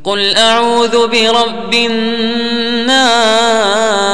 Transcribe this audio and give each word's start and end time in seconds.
Qul 0.05 0.21
a'udhu 0.37 1.09
bi 1.09 1.25
Rabbin 1.25 1.89
Nas 2.85 4.05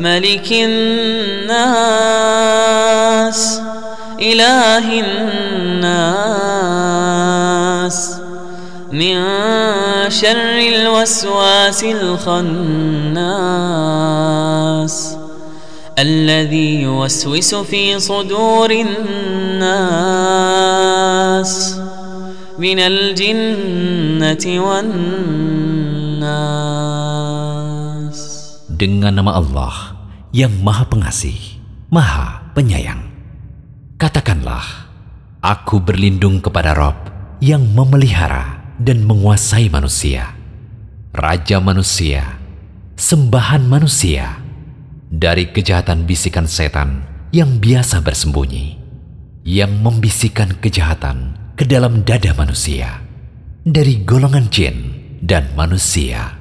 Malikin 0.00 0.72
Nas 1.44 3.60
Ilahin 4.16 5.36
شر 10.15 10.59
الوسواس 10.59 11.83
الخناس 11.83 13.21
الذي 15.99 16.81
يوسوس 16.81 17.55
في 17.55 17.99
صدور 17.99 18.71
الناس 18.71 19.81
من 22.59 22.79
الجنة 22.79 24.45
والناس 24.65 25.81
Dengan 28.81 29.13
nama 29.13 29.37
Allah 29.37 29.93
yang 30.33 30.57
Maha 30.65 30.89
Pengasih, 30.89 31.37
Maha 31.93 32.49
Penyayang. 32.57 33.13
Katakanlah, 34.01 34.89
aku 35.37 35.77
berlindung 35.77 36.41
kepada 36.41 36.73
Rob 36.73 36.97
yang 37.37 37.61
memelihara 37.77 38.54
dan 38.76 39.04
menguasai 39.04 39.72
manusia, 39.72 40.36
Raja 41.16 41.58
manusia, 41.64 42.36
sembahan 43.00 43.64
manusia, 43.64 44.36
dari 45.08 45.48
kejahatan 45.48 46.04
bisikan 46.04 46.44
setan 46.44 47.04
yang 47.32 47.56
biasa 47.56 48.04
bersembunyi, 48.04 48.76
yang 49.48 49.80
membisikkan 49.80 50.60
kejahatan 50.60 51.36
ke 51.56 51.64
dalam 51.64 52.04
dada 52.04 52.36
manusia, 52.36 53.00
dari 53.64 54.04
golongan 54.04 54.52
jin 54.52 54.76
dan 55.24 55.48
manusia. 55.56 56.36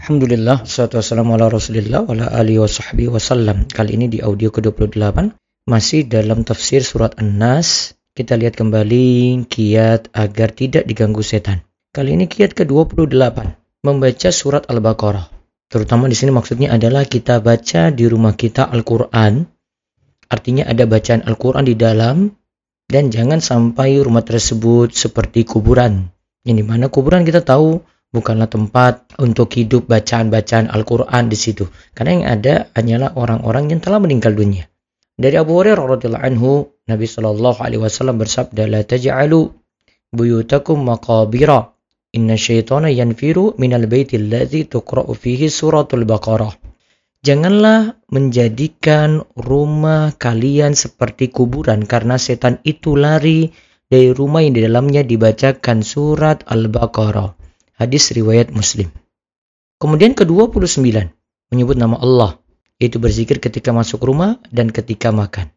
Alhamdulillah, 0.00 0.64
salatu 0.64 0.96
wassalamu 0.96 1.36
ala 1.36 1.52
rasulillah 1.52 2.08
wa 2.08 2.16
ala 2.16 2.52
wa 2.56 2.64
sahbihi 2.64 3.12
wasallam. 3.12 3.68
Kali 3.68 4.00
ini 4.00 4.08
di 4.08 4.24
audio 4.24 4.48
ke-28, 4.48 5.36
masih 5.68 6.08
dalam 6.08 6.40
tafsir 6.40 6.80
surat 6.80 7.20
An-Nas, 7.20 7.92
kita 8.20 8.36
lihat 8.36 8.52
kembali 8.52 9.48
kiat 9.48 10.12
agar 10.12 10.52
tidak 10.52 10.84
diganggu 10.84 11.24
setan. 11.24 11.64
Kali 11.88 12.12
ini 12.12 12.28
kiat 12.28 12.52
ke-28, 12.52 13.08
membaca 13.80 14.28
surat 14.28 14.68
Al-Baqarah. 14.68 15.32
Terutama 15.72 16.04
di 16.04 16.12
sini 16.12 16.28
maksudnya 16.28 16.76
adalah 16.76 17.08
kita 17.08 17.40
baca 17.40 17.88
di 17.88 18.04
rumah 18.04 18.36
kita 18.36 18.68
Al-Qur'an. 18.68 19.48
Artinya 20.28 20.68
ada 20.68 20.84
bacaan 20.84 21.24
Al-Qur'an 21.24 21.64
di 21.64 21.72
dalam 21.80 22.28
dan 22.92 23.08
jangan 23.08 23.40
sampai 23.40 24.04
rumah 24.04 24.20
tersebut 24.20 24.92
seperti 24.92 25.48
kuburan. 25.48 26.12
Yang 26.44 26.56
di 26.60 26.64
mana 26.68 26.92
kuburan 26.92 27.24
kita 27.24 27.40
tahu 27.40 27.80
bukanlah 28.12 28.52
tempat 28.52 29.16
untuk 29.16 29.48
hidup 29.56 29.88
bacaan-bacaan 29.88 30.68
Al-Quran 30.68 31.32
di 31.32 31.38
situ. 31.40 31.70
Karena 31.96 32.10
yang 32.20 32.26
ada 32.28 32.54
hanyalah 32.76 33.16
orang-orang 33.16 33.72
yang 33.72 33.80
telah 33.80 33.96
meninggal 33.96 34.36
dunia. 34.36 34.68
Dari 35.20 35.36
Abu 35.36 35.52
Hurairah 35.52 35.84
radhiyallahu 35.84 36.26
anhu, 36.26 36.50
Nabi 36.90 37.06
Shallallahu 37.06 37.62
alaihi 37.62 37.82
wasallam 37.86 38.18
bersabda, 38.18 38.66
"La 38.66 38.82
taj'alu 38.82 39.54
buyutakum 40.10 40.82
maqabira. 40.82 41.70
Inna 42.10 42.34
syaitana 42.34 42.90
yanfiru 42.90 43.54
minal 43.62 43.86
tuqra'u 43.86 45.14
fihi 45.14 45.46
suratul 45.46 46.02
Baqarah." 46.02 46.50
Janganlah 47.20 48.00
menjadikan 48.08 49.20
rumah 49.36 50.16
kalian 50.16 50.72
seperti 50.72 51.28
kuburan 51.28 51.84
karena 51.84 52.16
setan 52.16 52.64
itu 52.64 52.96
lari 52.96 53.52
dari 53.92 54.08
rumah 54.08 54.40
yang 54.40 54.56
di 54.56 54.64
dalamnya 54.64 55.04
dibacakan 55.04 55.84
surat 55.84 56.40
Al-Baqarah. 56.48 57.36
Hadis 57.76 58.16
riwayat 58.16 58.56
Muslim. 58.56 58.88
Kemudian 59.76 60.16
ke-29 60.16 60.80
menyebut 61.52 61.76
nama 61.76 62.00
Allah, 62.00 62.40
yaitu 62.80 62.96
berzikir 62.96 63.36
ketika 63.36 63.68
masuk 63.76 64.00
rumah 64.00 64.40
dan 64.48 64.72
ketika 64.72 65.12
makan. 65.12 65.52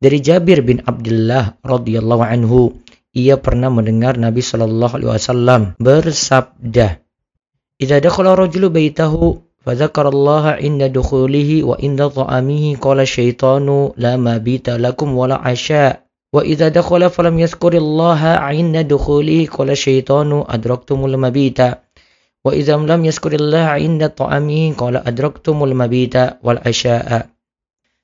Dari 0.00 0.20
Jabir 0.20 0.60
bin 0.60 0.84
Abdullah 0.84 1.56
radhiyallahu 1.64 2.20
anhu, 2.20 2.76
ia 3.16 3.40
pernah 3.40 3.72
mendengar 3.72 4.20
Nabi 4.20 4.44
Shallallahu 4.44 4.92
alaihi 5.00 5.10
wasallam 5.12 5.60
bersabda, 5.80 7.00
"Idza 7.80 7.96
dakhala 8.04 8.36
rajulu 8.36 8.68
baitahu 8.68 9.46
فذكر 9.66 10.06
الله 10.08 10.62
عند 10.62 10.82
دخوله 10.94 11.50
وعند 11.66 12.00
طعامه 12.06 12.64
قال 12.78 12.98
الشيطان 13.02 13.66
لا 13.98 14.14
مبيت 14.14 14.70
لكم 14.70 15.08
ولا 15.18 15.42
عشاء 15.42 16.06
وإذا 16.32 16.68
دخل 16.68 17.10
فلم 17.10 17.34
يذكر 17.38 17.72
الله 17.74 18.20
عند 18.46 18.76
دخوله 18.86 19.46
قال 19.50 19.68
الشيطان 19.70 20.44
أدركتم 20.46 20.98
المبيت 21.04 21.60
وإذا 22.46 22.76
لم 22.76 23.00
يذكر 23.04 23.32
الله 23.32 23.58
عند 23.58 24.02
طعامه 24.10 24.72
قال 24.78 24.96
أدركتم 24.96 25.64
المبيت 25.64 26.16
والعشاء 26.46 27.26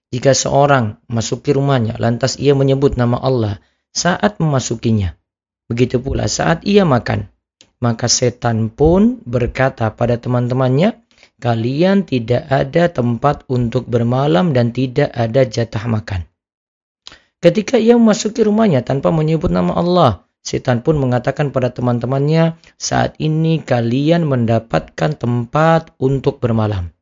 jika 0.07 0.31
seorang 0.31 1.03
masuki 1.11 1.51
rumahnya, 1.51 1.99
lantas 1.99 2.39
ia 2.39 2.55
menyebut 2.55 2.95
nama 2.95 3.19
Allah 3.19 3.59
saat 3.91 4.39
memasukinya. 4.39 5.19
Begitu 5.67 5.99
pula 5.99 6.31
saat 6.31 6.63
ia 6.63 6.87
makan. 6.87 7.27
Maka 7.83 8.07
setan 8.09 8.71
pun 8.71 9.21
berkata 9.27 9.91
pada 9.93 10.17
teman-temannya, 10.17 10.97
kalian 11.37 12.07
tidak 12.07 12.47
ada 12.49 12.89
tempat 12.89 13.45
untuk 13.51 13.85
bermalam 13.85 14.55
dan 14.55 14.73
tidak 14.73 15.13
ada 15.13 15.45
jatah 15.45 15.85
makan. 15.85 16.25
Ketika 17.37 17.77
ia 17.77 17.93
memasuki 17.93 18.41
rumahnya 18.41 18.81
tanpa 18.81 19.13
menyebut 19.13 19.53
nama 19.53 19.77
Allah, 19.77 20.11
setan 20.41 20.81
pun 20.81 20.97
mengatakan 20.97 21.53
pada 21.53 21.69
teman-temannya, 21.69 22.57
saat 22.81 23.13
ini 23.21 23.61
kalian 23.61 24.25
mendapatkan 24.25 25.13
tempat 25.19 25.93
untuk 26.01 26.41
bermalam. 26.41 26.96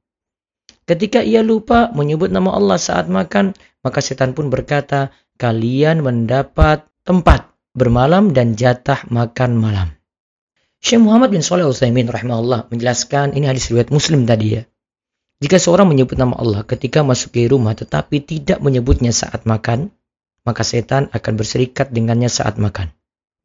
Ketika 0.86 1.26
ia 1.26 1.42
lupa 1.42 1.90
menyebut 1.98 2.30
nama 2.30 2.54
Allah 2.54 2.78
saat 2.78 3.10
makan, 3.10 3.58
maka 3.82 4.00
setan 4.06 4.38
pun 4.38 4.54
berkata, 4.54 5.10
kalian 5.42 6.06
mendapat 6.06 6.86
tempat 7.02 7.50
bermalam 7.74 8.32
dan 8.32 8.54
jatah 8.54 9.02
makan 9.10 9.58
malam. 9.58 9.98
Syekh 10.86 11.02
Muhammad 11.02 11.34
bin 11.34 11.42
Saleh 11.42 11.66
Utsaimin 11.66 12.06
rahimahullah 12.06 12.70
menjelaskan 12.70 13.34
ini 13.34 13.50
hadis 13.50 13.74
riwayat 13.74 13.90
Muslim 13.90 14.30
tadi 14.30 14.62
ya. 14.62 14.64
Jika 15.42 15.58
seorang 15.58 15.90
menyebut 15.90 16.16
nama 16.16 16.38
Allah 16.38 16.62
ketika 16.62 17.02
masuk 17.02 17.34
ke 17.34 17.50
rumah 17.50 17.74
tetapi 17.74 18.22
tidak 18.22 18.62
menyebutnya 18.62 19.10
saat 19.10 19.44
makan, 19.50 19.90
maka 20.46 20.62
setan 20.62 21.10
akan 21.10 21.34
berserikat 21.36 21.90
dengannya 21.90 22.30
saat 22.30 22.62
makan. 22.62 22.94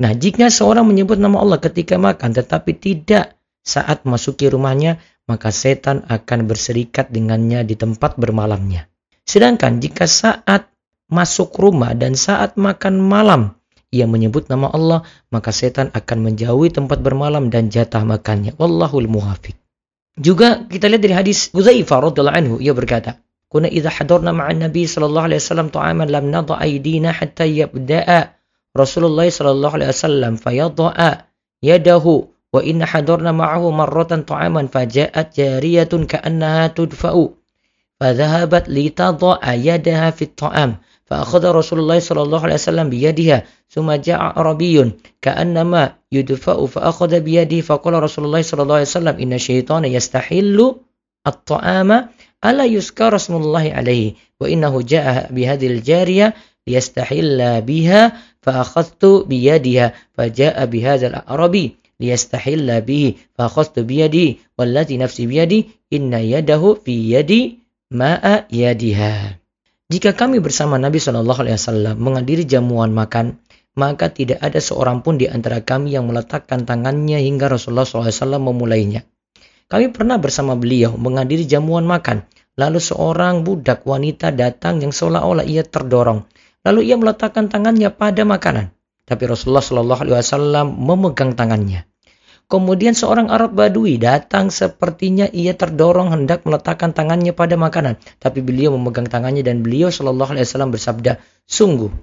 Nah, 0.01 0.13
jika 0.13 0.53
seorang 0.53 0.85
menyebut 0.85 1.17
nama 1.17 1.41
Allah 1.41 1.57
ketika 1.57 1.97
makan 1.97 2.37
tetapi 2.37 2.77
tidak 2.77 3.40
saat 3.63 4.09
masuki 4.09 4.49
rumahnya, 4.49 4.99
maka 5.31 5.55
setan 5.55 6.03
akan 6.11 6.51
berserikat 6.51 7.13
dengannya 7.15 7.63
di 7.63 7.79
tempat 7.79 8.19
bermalamnya. 8.19 8.91
Sedangkan 9.23 9.79
jika 9.79 10.11
saat 10.11 10.67
masuk 11.11 11.55
rumah 11.59 11.95
dan 11.95 12.19
saat 12.19 12.59
makan 12.59 12.99
malam 12.99 13.61
ia 13.91 14.07
menyebut 14.07 14.47
nama 14.47 14.71
Allah, 14.71 15.03
maka 15.35 15.51
setan 15.51 15.91
akan 15.91 16.31
menjauhi 16.31 16.71
tempat 16.71 17.03
bermalam 17.03 17.51
dan 17.51 17.75
jatah 17.75 18.07
makannya. 18.07 18.55
Wallahul 18.55 19.11
muhafiq. 19.11 19.59
Juga 20.15 20.63
kita 20.63 20.87
lihat 20.87 21.03
dari 21.03 21.15
hadis 21.15 21.51
Hudzaifah 21.51 22.11
radhiyallahu 22.11 22.39
anhu, 22.39 22.55
ia 22.63 22.71
berkata, 22.71 23.19
"Kuna 23.51 23.67
idza 23.67 23.91
hadarna 23.91 24.31
ma'an 24.31 24.63
Nabi 24.63 24.87
sallallahu 24.87 25.27
alaihi 25.31 25.43
wasallam 25.43 25.69
ta'aman 25.75 26.07
lam 26.07 26.31
nadha 26.31 26.55
aydina 26.63 27.11
hatta 27.11 27.47
yabda'a 27.47 28.39
Rasulullah 28.71 29.27
sallallahu 29.27 29.75
alaihi 29.83 29.91
wasallam 29.91 30.33
fayadha'a 30.39 31.27
yadahu 31.59 32.31
inna 32.59 32.91
hadarna 32.91 33.31
ma'ahu 33.31 33.71
marratan 33.71 34.27
ta'aman 34.27 34.67
faja'at 34.67 35.39
jariyatun 35.39 36.11
ka'annaha 36.11 36.75
tudfa'u 36.75 37.39
فذهبت 38.01 38.69
لتضع 38.69 39.39
يدها 39.45 40.11
في 40.11 40.23
الطعام 40.23 40.77
فأخذ 41.05 41.45
رسول 41.51 41.79
الله 41.79 41.99
صلى 42.01 42.23
الله 42.23 42.41
عليه 42.43 42.55
وسلم 42.55 42.91
بيدها 42.91 43.45
ثم 43.69 43.93
جاء 43.93 44.19
عربي 44.19 44.93
كأنما 45.23 45.93
يدفأ 46.13 46.67
فأخذ 46.67 47.21
بيده 47.21 47.61
فقال 47.61 47.95
رسول 48.03 48.25
الله 48.25 48.43
صلى 48.43 48.63
الله 48.63 48.75
عليه 48.75 48.83
وسلم 48.83 49.17
إن 49.21 49.33
الشيطان 49.33 49.85
يستحل 49.85 50.75
الطعام 51.27 52.09
ألا 52.45 52.65
يذكر 52.65 53.17
اسم 53.17 53.37
الله 53.37 53.73
عليه؟ 53.73 54.15
وإنه 54.41 54.83
جاء 54.83 55.33
بهذه 55.33 55.67
الجارية 55.67 56.35
ليستحل 56.67 57.61
بها 57.61 58.13
فأخذت 58.43 59.05
بيدها 59.05 59.93
فجاء 60.13 60.67
بهذا 60.67 61.07
liyastahilla 62.01 62.81
bihi 62.81 63.21
fa 63.37 63.53
khastu 63.53 63.85
biyadi 63.85 64.41
wallati 64.57 64.97
nafsi 64.97 65.29
إن 65.29 65.69
inna 65.93 66.19
yadahu 66.25 66.81
fi 66.81 66.95
yadi 67.13 67.61
ma'a 67.93 68.49
yadiha. 68.49 69.37
Jika 69.91 70.15
kami 70.15 70.39
bersama 70.39 70.79
Nabi 70.79 71.03
Shallallahu 71.03 71.43
Alaihi 71.43 71.59
Wasallam 71.59 71.99
menghadiri 71.99 72.47
jamuan 72.47 72.95
makan, 72.95 73.43
maka 73.75 74.07
tidak 74.07 74.39
ada 74.39 74.63
seorang 74.63 75.03
pun 75.03 75.19
di 75.19 75.27
antara 75.27 75.59
kami 75.67 75.99
yang 75.99 76.07
meletakkan 76.07 76.63
tangannya 76.63 77.19
hingga 77.19 77.51
Rasulullah 77.51 77.83
SAW 77.83 78.39
memulainya. 78.39 79.03
Kami 79.67 79.91
pernah 79.91 80.19
bersama 80.23 80.55
beliau 80.55 80.95
menghadiri 80.95 81.43
jamuan 81.43 81.87
makan, 81.87 82.23
lalu 82.55 82.79
seorang 82.79 83.43
budak 83.43 83.83
wanita 83.83 84.31
datang 84.31 84.79
yang 84.79 84.95
seolah-olah 84.95 85.43
ia 85.43 85.67
terdorong, 85.67 86.23
lalu 86.63 86.87
ia 86.87 86.95
meletakkan 86.95 87.51
tangannya 87.51 87.91
pada 87.91 88.23
makanan. 88.23 88.71
Tapi 89.11 89.27
Rasulullah 89.27 89.63
Shallallahu 89.63 90.07
Alaihi 90.07 90.15
Wasallam 90.23 90.67
memegang 90.79 91.35
tangannya. 91.35 91.90
Kemudian 92.51 92.99
seorang 92.99 93.31
Arab 93.31 93.55
Badui 93.55 93.95
datang 94.03 94.51
sepertinya 94.51 95.31
ia 95.31 95.55
terdorong 95.55 96.11
hendak 96.11 96.43
meletakkan 96.43 96.91
tangannya 96.91 97.31
pada 97.31 97.55
makanan. 97.55 97.95
Tapi 98.19 98.43
beliau 98.43 98.75
memegang 98.75 99.07
tangannya 99.07 99.47
dan 99.47 99.63
beliau 99.63 99.87
Shallallahu 99.87 100.35
Alaihi 100.35 100.51
Wasallam 100.51 100.75
bersabda, 100.75 101.23
sungguh 101.47 101.95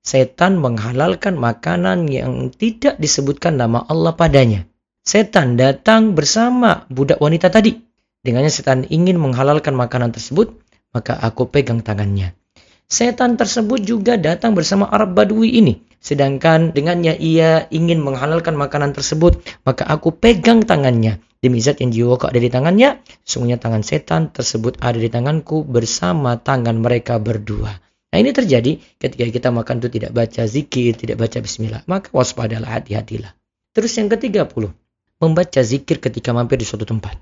setan 0.00 0.56
menghalalkan 0.56 1.36
makanan 1.36 2.08
yang 2.08 2.48
tidak 2.48 2.96
disebutkan 2.96 3.60
nama 3.60 3.84
Allah 3.84 4.16
padanya. 4.16 4.64
Setan 5.04 5.60
datang 5.60 6.16
bersama 6.16 6.88
budak 6.88 7.20
wanita 7.20 7.52
tadi. 7.52 7.76
Dengannya 8.24 8.48
setan 8.48 8.88
ingin 8.88 9.20
menghalalkan 9.20 9.76
makanan 9.76 10.16
tersebut, 10.16 10.56
maka 10.96 11.20
aku 11.20 11.52
pegang 11.52 11.84
tangannya. 11.84 12.32
Setan 12.88 13.36
tersebut 13.36 13.84
juga 13.84 14.16
datang 14.16 14.56
bersama 14.56 14.88
Arab 14.88 15.12
Badui 15.12 15.60
ini. 15.60 15.89
Sedangkan 16.00 16.72
dengannya 16.72 17.12
ia 17.20 17.68
ingin 17.68 18.00
menghalalkan 18.00 18.56
makanan 18.56 18.96
tersebut, 18.96 19.44
maka 19.68 19.84
aku 19.84 20.16
pegang 20.16 20.64
tangannya. 20.64 21.20
Demi 21.40 21.60
zat 21.60 21.80
yang 21.80 21.92
jiwaku 21.92 22.28
ada 22.28 22.40
di 22.40 22.48
tangannya, 22.52 23.00
sungguhnya 23.24 23.56
tangan 23.60 23.80
setan 23.84 24.32
tersebut 24.32 24.80
ada 24.80 24.96
di 24.96 25.08
tanganku 25.08 25.64
bersama 25.64 26.40
tangan 26.40 26.80
mereka 26.80 27.16
berdua. 27.16 27.80
Nah 28.10 28.18
ini 28.18 28.34
terjadi 28.34 28.76
ketika 28.98 29.24
kita 29.28 29.48
makan 29.54 29.80
itu 29.80 29.88
tidak 29.88 30.12
baca 30.12 30.42
zikir, 30.44 30.96
tidak 30.96 31.16
baca 31.20 31.38
bismillah. 31.40 31.80
Maka 31.86 32.10
waspadalah, 32.12 32.80
hati-hatilah. 32.80 33.32
Terus 33.72 33.92
yang 33.96 34.10
ketiga 34.12 34.44
puluh, 34.50 34.74
membaca 35.22 35.62
zikir 35.62 36.02
ketika 36.02 36.34
mampir 36.34 36.58
di 36.58 36.66
suatu 36.66 36.84
tempat. 36.84 37.16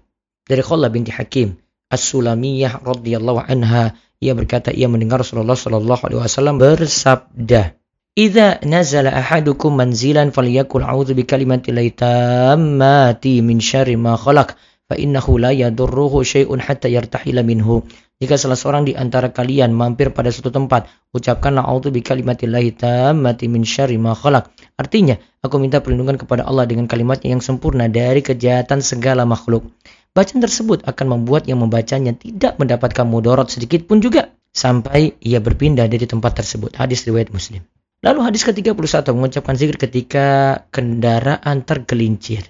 Dari 0.49 0.65
Khallah 0.65 0.89
binti 0.89 1.13
Hakim, 1.13 1.55
As-Sulamiyah 1.93 2.81
radhiyallahu 2.81 3.43
anha, 3.45 3.93
ia 4.19 4.33
berkata 4.35 4.73
ia 4.73 4.89
mendengar 4.91 5.23
Rasulullah 5.23 5.55
sallallahu 5.55 6.03
alaihi 6.09 6.21
wasallam 6.25 6.57
bersabda, 6.57 7.77
Idza 8.19 8.59
nazala 8.67 9.15
ahadukum 9.15 9.79
manzilan 9.79 10.35
falyakul 10.35 10.83
a'udzu 10.83 11.15
bikalimati 11.15 11.71
tammati 11.95 13.39
min 13.47 13.63
syarri 13.63 13.95
ma 13.95 14.19
khalaq 14.19 14.59
fa 14.91 14.99
innahu 14.99 15.39
la 15.39 15.55
yadurruhu 15.55 16.27
syai'un 16.27 16.59
hatta 16.59 16.91
yartahila 16.91 17.47
minhu. 17.47 17.87
Jika 18.19 18.35
salah 18.35 18.59
seorang 18.59 18.91
di 18.91 18.99
antara 18.99 19.31
kalian 19.31 19.71
mampir 19.71 20.11
pada 20.11 20.35
suatu 20.35 20.51
tempat, 20.51 20.91
ucapkanlah 21.15 21.63
a'udzu 21.63 21.95
bikalimatillahi 21.95 22.75
tammati 22.75 23.47
min 23.47 23.63
syarri 23.63 24.03
ma 24.03 24.19
khalaq. 24.19 24.51
Artinya, 24.75 25.15
aku 25.39 25.63
minta 25.63 25.79
perlindungan 25.79 26.19
kepada 26.19 26.43
Allah 26.43 26.67
dengan 26.67 26.91
kalimatnya 26.91 27.39
yang 27.39 27.43
sempurna 27.45 27.87
dari 27.87 28.27
kejahatan 28.27 28.83
segala 28.83 29.31
makhluk. 29.31 29.71
Bacaan 30.11 30.43
tersebut 30.43 30.83
akan 30.91 31.07
membuat 31.23 31.47
yang 31.47 31.63
membacanya 31.63 32.19
tidak 32.19 32.59
mendapatkan 32.59 33.07
mudarat 33.07 33.47
sedikit 33.47 33.87
pun 33.87 34.03
juga 34.03 34.35
sampai 34.51 35.15
ia 35.23 35.39
berpindah 35.39 35.87
dari 35.87 36.11
tempat 36.11 36.43
tersebut. 36.43 36.75
Hadis 36.75 37.07
riwayat 37.07 37.31
Muslim. 37.31 37.63
Lalu 37.99 38.21
hadis 38.23 38.47
ke-31 38.47 39.11
mengucapkan 39.11 39.59
zikir 39.59 39.75
ketika 39.75 40.27
kendaraan 40.71 41.67
tergelincir. 41.67 42.47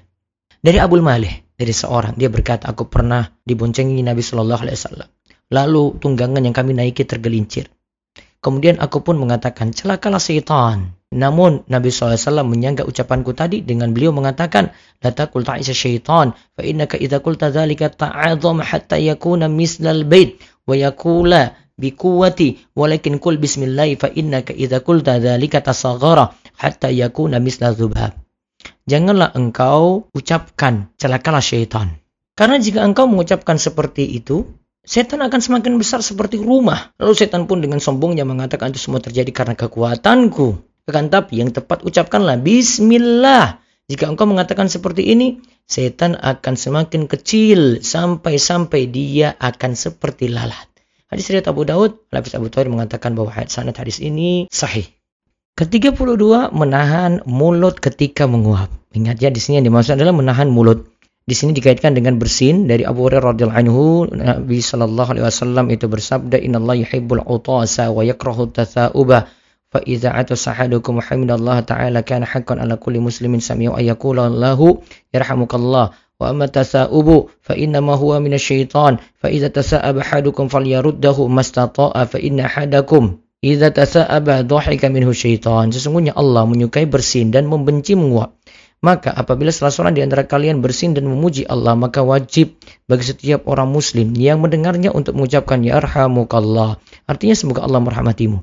Dari 0.60 0.76
Abu 0.76 1.00
Malih, 1.00 1.32
dari 1.56 1.72
seorang, 1.72 2.12
dia 2.20 2.28
berkata, 2.28 2.68
aku 2.68 2.84
pernah 2.84 3.24
diboncengi 3.48 4.04
Nabi 4.04 4.20
Shallallahu 4.20 4.62
Alaihi 4.68 4.76
Wasallam. 4.76 5.08
Lalu 5.48 5.84
tunggangan 6.04 6.44
yang 6.44 6.52
kami 6.52 6.76
naiki 6.76 7.08
tergelincir. 7.08 7.72
Kemudian 8.44 8.76
aku 8.76 9.00
pun 9.00 9.16
mengatakan, 9.16 9.72
celakalah 9.72 10.20
syaitan. 10.20 10.92
Namun 11.08 11.64
Nabi 11.72 11.88
SAW 11.88 12.44
menyangga 12.44 12.84
ucapanku 12.84 13.32
tadi 13.32 13.64
dengan 13.64 13.96
beliau 13.96 14.12
mengatakan, 14.12 14.76
La 15.00 15.16
takul 15.16 15.40
ta'isa 15.40 15.72
syaitan, 15.72 16.36
fa 16.52 16.60
innaka 16.60 17.00
idha 17.00 17.24
kulta 17.24 17.48
dhalika 17.48 17.88
ta'adham 17.88 18.60
hatta 18.60 19.00
yakuna 19.00 19.48
mislal 19.48 20.04
bait, 20.04 20.36
wa 20.68 20.76
yakula 20.76 21.56
bikuwati 21.78 22.74
walakin 22.74 23.22
kul 23.22 23.38
bismillah 23.38 23.88
fa 23.96 24.10
innaka 24.10 24.52
idza 24.52 24.82
qulta 24.82 25.22
dzalika 25.22 25.62
tasaghara 25.62 26.34
hatta 26.58 26.90
yakuna 26.90 27.38
misla 27.38 27.72
dzubab. 27.72 28.12
Janganlah 28.90 29.32
engkau 29.38 30.10
ucapkan 30.12 30.90
celakalah 30.98 31.40
syaitan. 31.40 32.02
Karena 32.34 32.58
jika 32.58 32.82
engkau 32.82 33.06
mengucapkan 33.06 33.58
seperti 33.58 34.06
itu, 34.06 34.46
setan 34.82 35.22
akan 35.22 35.40
semakin 35.42 35.74
besar 35.78 36.02
seperti 36.02 36.38
rumah. 36.38 36.94
Lalu 36.98 37.14
setan 37.14 37.46
pun 37.46 37.62
dengan 37.62 37.78
sombongnya 37.78 38.26
mengatakan 38.26 38.74
itu 38.74 38.80
semua 38.82 39.02
terjadi 39.02 39.30
karena 39.30 39.54
kekuatanku. 39.54 40.58
Akan 40.88 41.12
tapi 41.12 41.44
yang 41.44 41.52
tepat 41.52 41.84
ucapkanlah 41.84 42.40
bismillah. 42.40 43.60
Jika 43.88 44.08
engkau 44.08 44.24
mengatakan 44.28 44.72
seperti 44.72 45.04
ini, 45.12 45.40
setan 45.68 46.16
akan 46.16 46.54
semakin 46.56 47.08
kecil 47.08 47.84
sampai-sampai 47.84 48.88
dia 48.88 49.36
akan 49.36 49.76
seperti 49.76 50.32
lalat. 50.32 50.77
Hadis 51.08 51.32
riwayat 51.32 51.48
Abu 51.48 51.64
Daud, 51.64 52.04
Hafiz 52.12 52.36
Abu 52.36 52.52
Thawir 52.52 52.68
mengatakan 52.68 53.16
bahwa 53.16 53.32
sanad 53.48 53.72
hadis 53.80 53.96
ini 53.96 54.44
sahih. 54.52 54.84
Ke-32 55.56 56.52
menahan 56.52 57.24
mulut 57.24 57.80
ketika 57.80 58.28
menguap. 58.28 58.68
Ingat 58.92 59.16
ya 59.18 59.32
di 59.32 59.40
sini 59.40 59.58
yang 59.58 59.72
dimaksud 59.72 59.96
adalah 59.96 60.12
menahan 60.12 60.52
mulut. 60.52 60.84
Di 61.28 61.32
sini 61.32 61.56
dikaitkan 61.56 61.92
dengan 61.96 62.20
bersin 62.20 62.68
dari 62.68 62.84
Abu 62.84 63.08
Hurairah 63.08 63.36
radhiyallahu 63.36 63.60
anhu 63.60 64.08
Nabi 64.08 64.64
sallallahu 64.64 65.16
alaihi 65.16 65.24
wasallam 65.28 65.68
itu 65.68 65.84
bersabda 65.84 66.40
innallaha 66.40 66.84
yuhibbul 66.84 67.24
utasa 67.24 67.92
wa 67.92 68.00
yakrahu 68.00 68.48
tatha'uba 68.52 69.28
fa 69.68 69.78
idza 69.84 70.12
atasa 70.12 70.56
ahadukum 70.56 71.04
hamidallah 71.04 71.60
ta'ala 71.68 72.00
kana 72.00 72.24
haqqan 72.24 72.64
ala 72.64 72.80
kulli 72.80 73.00
muslimin 73.00 73.44
sami'u 73.44 73.76
ayyakula 73.76 74.32
lahu 74.32 74.80
yarhamukallah 75.12 75.92
wa 76.18 76.34
amma 76.34 76.50
tasa'ubu 76.50 77.30
fa 77.40 77.54
inna 77.54 77.78
ma 77.78 77.94
huwa 77.94 78.18
minasyaitan. 78.18 78.98
Fa 79.22 79.28
idza 79.30 79.48
tasa'aba 79.48 80.02
ahadukum 80.02 80.50
falyaruddahu 80.52 81.30
mastata'a 81.30 82.04
fa 82.04 82.18
inna 82.18 82.50
hadakum 82.50 83.22
idza 83.40 83.70
tasa'aba 83.70 84.42
dhahika 84.42 84.90
minhu 84.92 85.14
syaitan. 85.14 85.70
Sesungguhnya 85.70 86.12
Allah 86.18 86.44
menyukai 86.44 86.84
bersin 86.90 87.30
dan 87.30 87.46
membenci 87.46 87.94
menguap 87.94 88.34
maka 88.78 89.10
apabila 89.10 89.50
salah 89.50 89.74
seorang 89.74 89.98
di 89.98 90.02
antara 90.06 90.22
kalian 90.22 90.62
bersin 90.62 90.94
dan 90.94 91.10
memuji 91.10 91.42
Allah 91.50 91.74
maka 91.74 92.06
wajib 92.06 92.54
bagi 92.86 93.10
setiap 93.10 93.50
orang 93.50 93.74
muslim 93.74 94.14
yang 94.14 94.38
mendengarnya 94.38 94.94
untuk 94.94 95.18
mengucapkan 95.18 95.66
ya 95.66 95.82
arhamukallah. 95.82 96.78
Artinya 97.10 97.34
semoga 97.34 97.66
Allah 97.66 97.82
merahmatimu. 97.82 98.38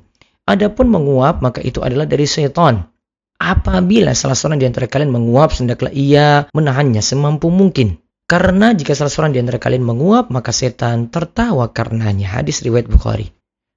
Adapun 0.46 0.86
menguap 0.92 1.40
maka 1.40 1.64
itu 1.64 1.80
adalah 1.80 2.04
dari 2.04 2.28
syaitan. 2.28 2.86
Apabila 3.36 4.16
salah 4.16 4.34
seorang 4.34 4.58
di 4.58 4.66
antara 4.66 4.88
kalian 4.88 5.12
menguap, 5.12 5.52
hendaklah 5.56 5.92
ia 5.92 6.48
menahannya 6.56 7.04
semampu 7.04 7.52
mungkin. 7.52 8.00
Karena 8.26 8.74
jika 8.74 8.96
salah 8.96 9.12
seorang 9.12 9.36
di 9.36 9.40
antara 9.44 9.62
kalian 9.62 9.86
menguap, 9.86 10.34
maka 10.34 10.50
setan 10.50 11.12
tertawa 11.12 11.70
karenanya. 11.70 12.40
Hadis 12.40 12.64
riwayat 12.64 12.90
Bukhari. 12.90 13.30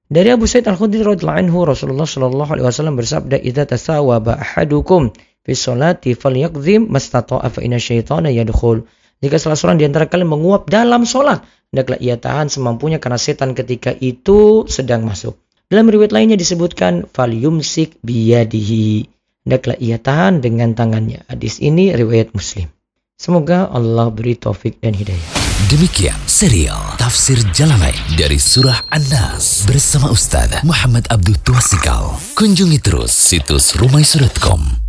Dari 0.09 0.33
Abu 0.33 0.49
Sa'id 0.49 0.65
Al-Khudri 0.65 1.05
radhiyallahu 1.05 1.37
anhu 1.45 1.69
Rasulullah 1.69 2.09
shallallahu 2.09 2.57
alaihi 2.57 2.65
wasallam 2.65 2.97
bersabda, 2.97 3.37
"Idza 3.45 3.69
tasawaba 3.69 4.41
ahadukum 4.41 5.13
fi 5.45 5.53
sholati 5.53 6.17
falyakzim 6.17 6.89
mastata'a 6.89 7.45
fa 7.45 7.61
inna 7.61 7.77
syaitana 7.77 8.33
yadkhul." 8.33 8.89
Jika 9.21 9.37
salah 9.37 9.53
seorang 9.53 9.77
di 9.77 9.85
antara 9.85 10.09
kalian 10.09 10.33
menguap 10.33 10.65
dalam 10.65 11.05
sholat, 11.05 11.45
hendaklah 11.69 12.01
ia 12.01 12.17
tahan 12.17 12.49
semampunya 12.49 12.97
karena 12.97 13.21
setan 13.21 13.53
ketika 13.53 13.93
itu 14.01 14.65
sedang 14.65 15.05
masuk. 15.05 15.37
Dalam 15.69 15.85
riwayat 15.85 16.09
lainnya 16.09 16.41
disebutkan, 16.41 17.05
"Falyumsik 17.05 18.01
biyadihi." 18.01 19.18
Hendaklah 19.49 19.73
ia 19.81 19.97
tahan 19.97 20.45
dengan 20.45 20.77
tangannya. 20.77 21.25
Hadis 21.25 21.57
ini 21.57 21.89
riwayat 21.89 22.37
Muslim. 22.37 22.69
Semoga 23.17 23.65
Allah 23.73 24.13
beri 24.13 24.37
taufik 24.37 24.77
dan 24.77 24.93
hidayah. 24.93 25.41
Demikian 25.67 26.15
serial 26.23 26.95
Tafsir 26.95 27.35
Jalalain 27.51 27.97
dari 28.15 28.39
Surah 28.39 28.85
An-Nas 28.93 29.67
bersama 29.67 30.13
Ustaz 30.13 30.61
Muhammad 30.63 31.09
Abdul 31.11 31.35
Tuasikal. 31.43 32.15
Kunjungi 32.37 32.79
terus 32.79 33.11
situs 33.11 33.75
rumaisurah.com 33.75 34.88